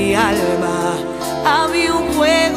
[0.00, 0.94] mi alma
[1.44, 2.49] había un fuego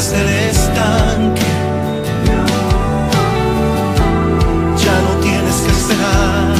[0.00, 1.50] aguas del estanque.
[4.84, 6.54] Ya no tienes que esperar.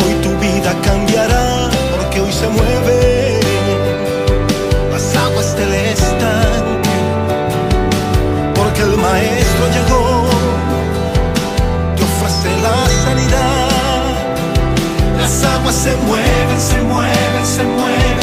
[0.00, 3.40] Hoy tu vida cambiará porque hoy se mueve
[4.92, 6.96] las aguas del estanque.
[8.54, 10.28] Porque el maestro llegó,
[11.96, 14.10] te ofrece la sanidad.
[15.18, 18.13] Las aguas se mueven, se mueven, se mueven.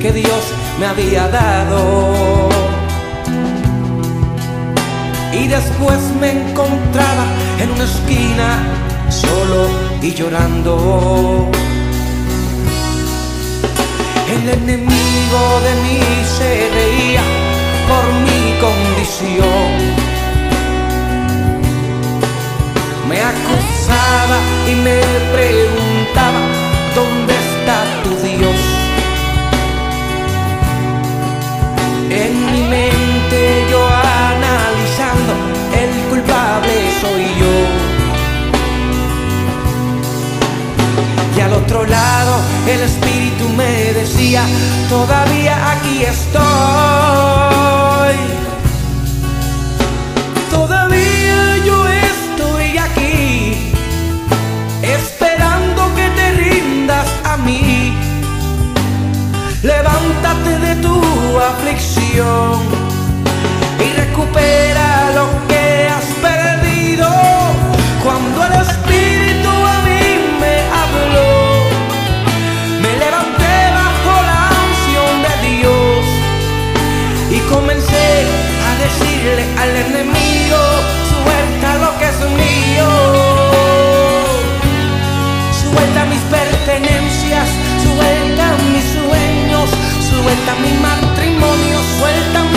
[0.00, 0.44] que Dios
[0.78, 2.48] me había dado.
[5.32, 7.24] Y después me encontraba
[7.60, 8.58] en una esquina,
[9.08, 9.68] solo
[10.00, 11.50] y llorando.
[14.34, 16.00] El enemigo de mí
[16.38, 17.22] se veía
[17.88, 19.70] por mi condición.
[23.08, 24.38] Me acusaba
[24.70, 25.00] y me
[25.34, 26.40] preguntaba,
[26.94, 28.67] ¿dónde está tu Dios?
[32.10, 35.32] En mi mente yo analizando,
[35.76, 37.54] el culpable soy yo.
[41.36, 44.42] Y al otro lado el espíritu me decía,
[44.88, 46.38] todavía aquí estoy.
[50.50, 53.72] Todavía yo estoy aquí,
[54.82, 57.94] esperando que te rindas a mí.
[59.62, 61.07] Levántate de tu
[62.00, 67.08] y recupera lo que has perdido.
[68.02, 70.02] Cuando el Espíritu a mí
[70.40, 71.30] me habló,
[72.82, 76.00] me levanté bajo la unción de Dios
[77.30, 78.08] y comencé
[78.66, 80.60] a decirle al enemigo,
[81.12, 82.88] suelta lo que es mío.
[85.62, 86.47] Suelta mis pertenencias,
[90.28, 92.47] suelta mi matrimonio, suelta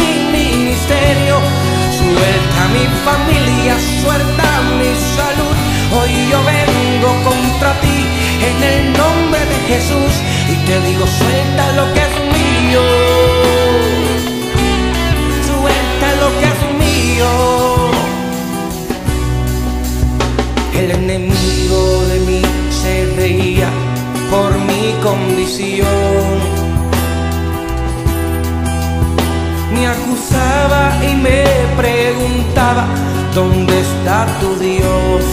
[34.21, 35.23] ¿dónde está tu Dios?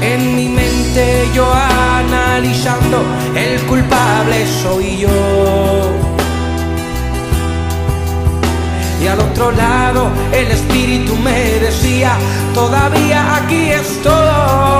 [0.00, 3.02] En mi mente yo analizando,
[3.34, 5.08] el culpable soy yo.
[9.02, 12.16] Y al otro lado el espíritu me decía,
[12.54, 14.76] todavía aquí estoy.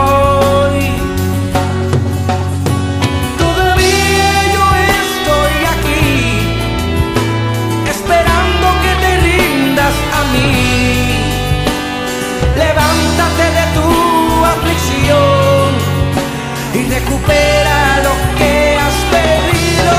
[17.17, 19.95] Recupera lo que has perdido.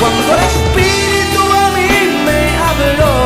[0.00, 1.90] Cuando el Espíritu a mí
[2.24, 3.16] me habló,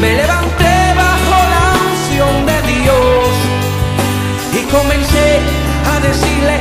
[0.00, 3.28] me levanté bajo la unción de Dios
[4.54, 5.40] y comencé
[5.92, 6.57] a decirle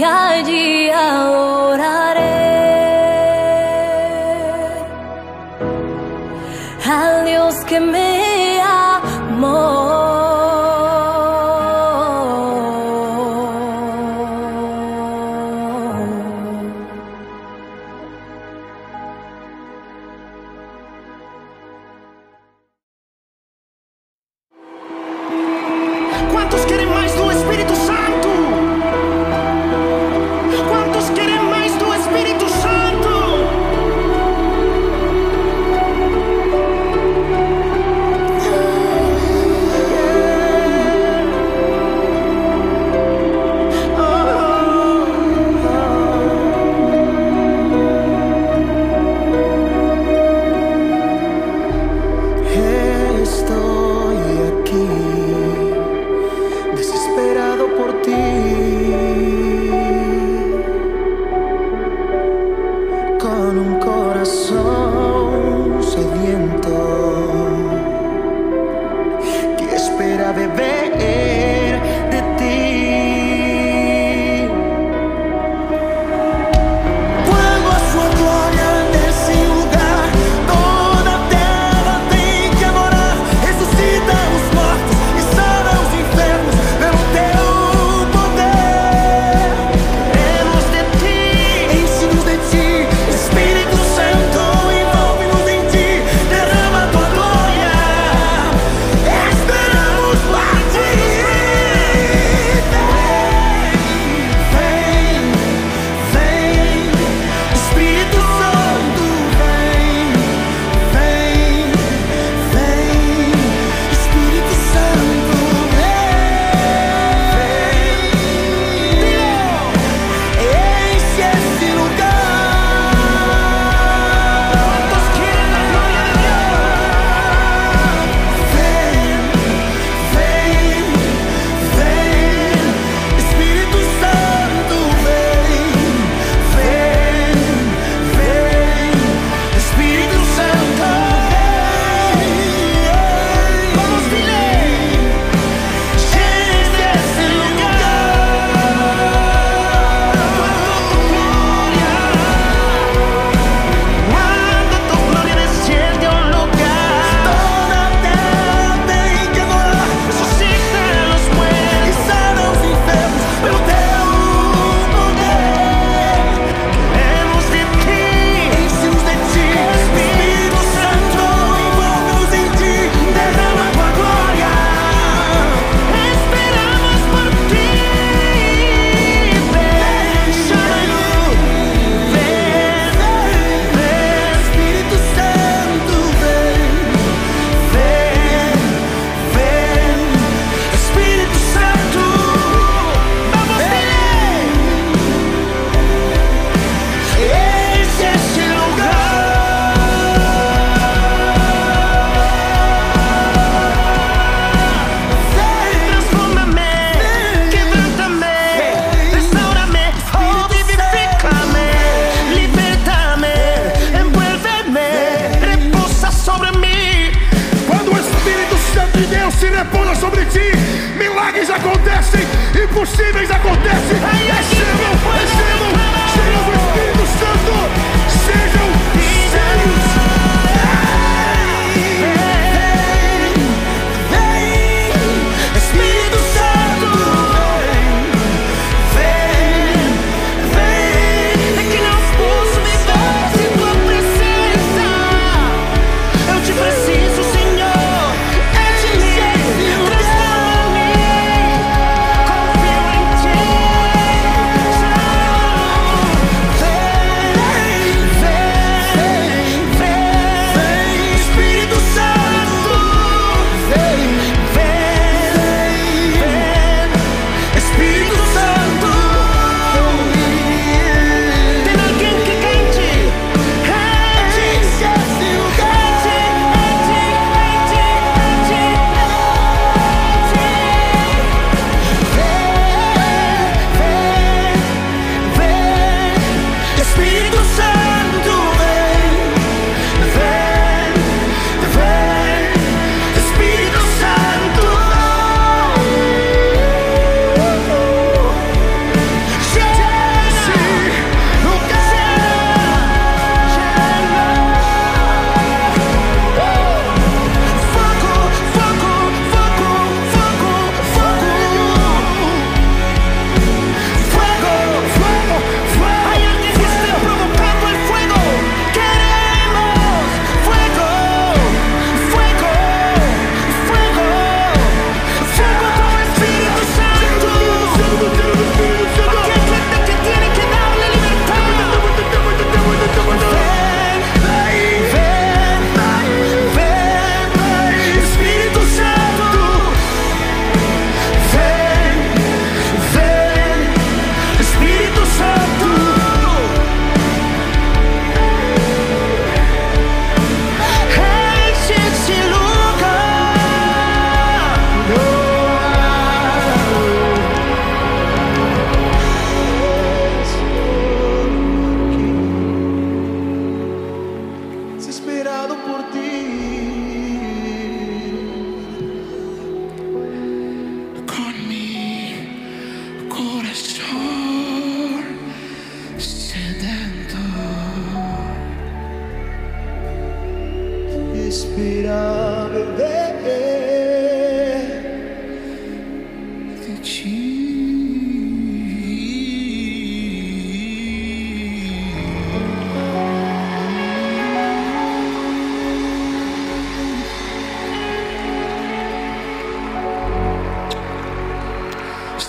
[0.00, 0.89] y allí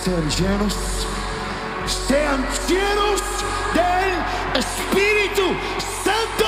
[0.02, 0.76] sean llenos,
[1.86, 3.22] sean llenos
[3.72, 5.54] del Espíritu
[6.02, 6.46] Santo.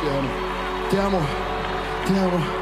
[0.00, 0.28] Te amo,
[0.90, 1.20] te amo,
[2.06, 2.59] te amo.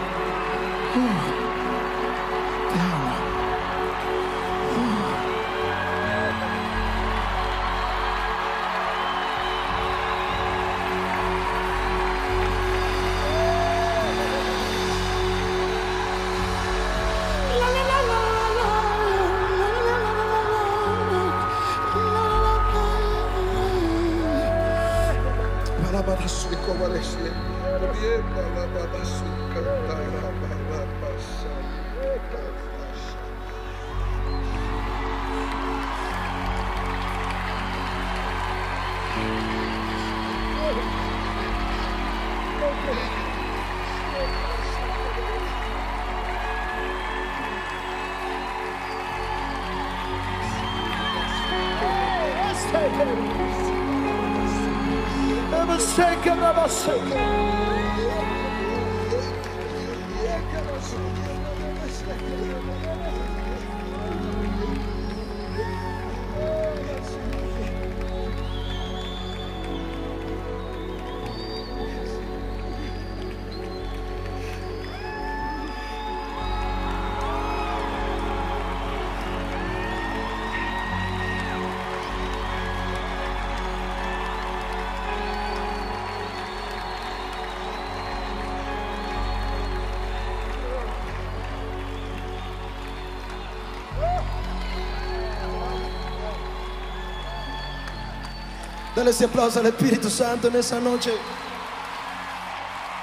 [98.99, 101.17] Dale ese aplauso al Espíritu Santo en esa noche.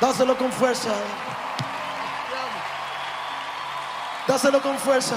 [0.02, 0.94] Dáselo con fuerza.
[4.28, 5.16] Dáselo con fuerza.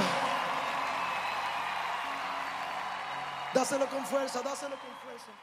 [3.52, 5.37] Dáselo con fuerza, dáselo con fuerza.